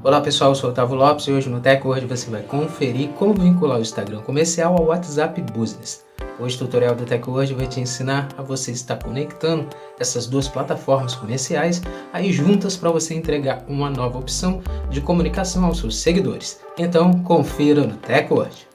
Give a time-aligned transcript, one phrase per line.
[0.00, 3.34] Olá pessoal, eu sou o Otávio Lopes e hoje no TechWord você vai conferir como
[3.34, 6.04] vincular o Instagram comercial ao WhatsApp Business.
[6.38, 9.66] Hoje o tutorial do TechWord vai te ensinar a você estar conectando
[9.98, 11.82] essas duas plataformas comerciais
[12.12, 16.60] aí juntas para você entregar uma nova opção de comunicação aos seus seguidores.
[16.78, 18.67] Então confira no TechWord.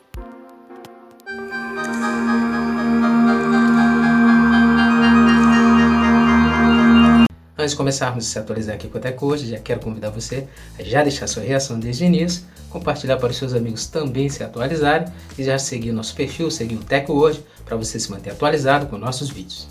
[7.64, 10.84] Antes de começarmos a se atualizar aqui com a TechWord, já quero convidar você a
[10.84, 15.08] já deixar sua reação desde o início, compartilhar para os seus amigos também se atualizarem
[15.38, 19.30] e já seguir nosso perfil, seguir o TechWord para você se manter atualizado com nossos
[19.30, 19.70] vídeos.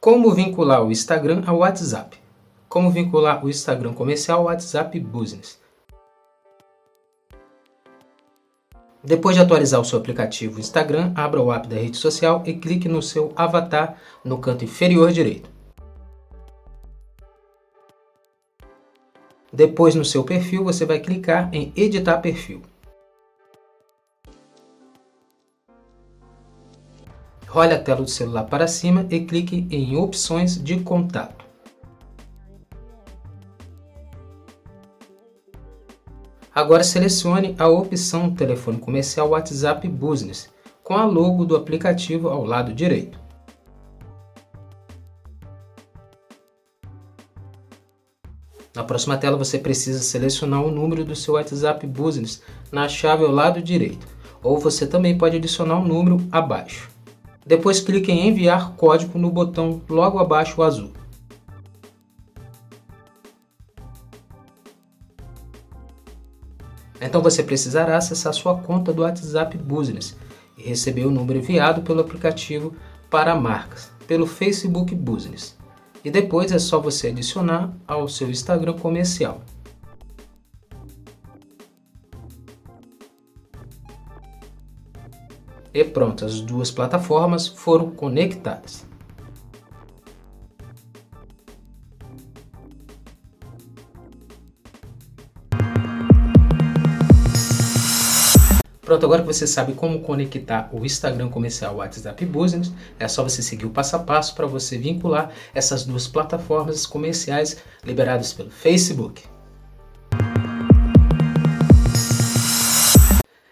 [0.00, 2.18] Como vincular o Instagram ao WhatsApp?
[2.68, 5.59] Como vincular o Instagram comercial ao WhatsApp Business?
[9.02, 12.86] Depois de atualizar o seu aplicativo Instagram, abra o app da rede social e clique
[12.86, 15.48] no seu avatar no canto inferior direito.
[19.50, 22.62] Depois, no seu perfil, você vai clicar em Editar perfil.
[27.48, 31.49] Role a tela do celular para cima e clique em Opções de contato.
[36.52, 40.50] Agora selecione a opção Telefone Comercial WhatsApp Business,
[40.82, 43.20] com a logo do aplicativo ao lado direito.
[48.74, 52.42] Na próxima tela você precisa selecionar o número do seu WhatsApp Business
[52.72, 54.06] na chave ao lado direito,
[54.42, 56.90] ou você também pode adicionar um número abaixo.
[57.46, 60.92] Depois clique em enviar código no botão logo abaixo azul.
[67.00, 70.16] Então você precisará acessar sua conta do WhatsApp Business
[70.58, 72.74] e receber o número enviado pelo aplicativo
[73.08, 75.56] para marcas, pelo Facebook Business.
[76.04, 79.40] E depois é só você adicionar ao seu Instagram comercial.
[85.72, 88.89] E pronto, as duas plataformas foram conectadas.
[98.90, 103.40] Pronto, agora que você sabe como conectar o Instagram comercial WhatsApp Business, é só você
[103.40, 109.22] seguir o passo a passo para você vincular essas duas plataformas comerciais liberadas pelo Facebook.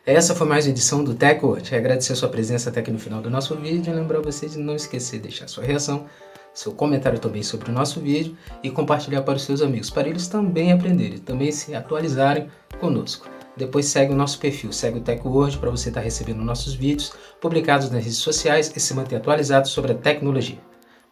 [0.05, 1.73] Essa foi mais uma edição do TechWord.
[1.73, 4.59] Agradecer a sua presença até aqui no final do nosso vídeo e lembrar você de
[4.59, 6.07] não esquecer de deixar sua reação,
[6.53, 10.27] seu comentário também sobre o nosso vídeo e compartilhar para os seus amigos, para eles
[10.27, 12.51] também aprenderem, também se atualizarem
[12.81, 13.38] conosco.
[13.59, 17.13] Depois segue o nosso perfil, segue o TechWord para você estar tá recebendo nossos vídeos
[17.41, 20.59] publicados nas redes sociais e se manter atualizado sobre a tecnologia.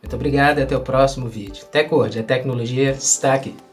[0.03, 1.65] Muito obrigado e até o próximo vídeo.
[1.67, 3.66] TechWord, a tecnologia está aqui.